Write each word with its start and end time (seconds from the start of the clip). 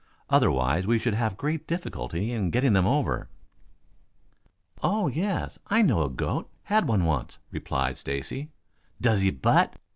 Otherwise 0.31 0.87
we 0.87 0.97
should 0.97 1.13
have 1.13 1.37
great 1.37 1.67
difficulty 1.67 2.31
in 2.31 2.49
getting 2.49 2.73
them 2.73 2.87
over." 2.87 3.29
"Oh, 4.81 5.07
yes, 5.09 5.59
I 5.67 5.83
know 5.83 6.01
a 6.01 6.09
goat. 6.09 6.49
Had 6.63 6.87
one 6.87 7.05
once," 7.05 7.37
replied 7.51 7.99
Stacy. 7.99 8.49
"Does 8.99 9.21
he 9.21 9.29
butt?" 9.29 9.75